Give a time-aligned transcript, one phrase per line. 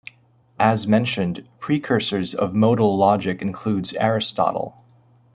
[0.59, 4.83] As mentioned, precursors of modal logic includes Aristotle.